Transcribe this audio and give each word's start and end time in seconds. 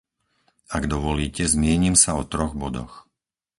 Ak 0.75 0.83
dovolíte, 0.93 1.43
zmienim 1.53 1.93
sa 2.03 2.11
o 2.17 2.23
troch 2.31 2.53
bodoch. 2.61 2.95